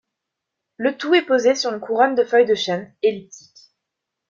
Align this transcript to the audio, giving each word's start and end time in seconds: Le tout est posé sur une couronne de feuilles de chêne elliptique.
Le 0.77 0.97
tout 0.97 1.13
est 1.13 1.21
posé 1.27 1.53
sur 1.53 1.71
une 1.71 1.79
couronne 1.79 2.15
de 2.15 2.23
feuilles 2.23 2.47
de 2.47 2.55
chêne 2.55 2.91
elliptique. 3.03 3.69